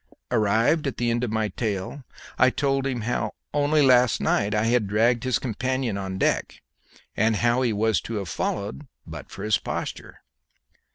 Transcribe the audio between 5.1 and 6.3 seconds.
his companion on